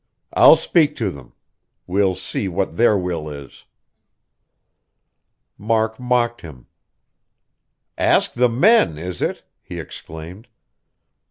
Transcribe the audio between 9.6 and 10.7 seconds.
he exclaimed.